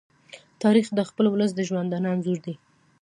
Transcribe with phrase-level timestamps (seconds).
[0.63, 2.55] تاریخ د خپل ولس د ژوندانه انځور دی.